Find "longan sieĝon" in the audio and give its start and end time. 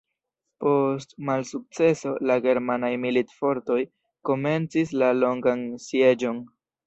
5.25-6.43